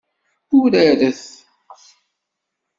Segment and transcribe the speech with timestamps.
[0.59, 1.23] Uraret!